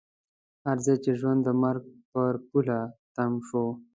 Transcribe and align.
هر 0.65 0.77
ځای 0.85 0.97
چې 1.03 1.11
ژوند 1.19 1.39
د 1.43 1.49
مرګ 1.63 1.83
پر 2.11 2.33
پوله 2.47 2.79
تم 3.15 3.31
شو. 3.47 3.65